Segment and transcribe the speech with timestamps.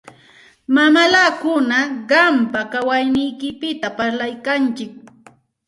[0.75, 4.85] Mamallakuna qampa kawayniykipita parlaykanku.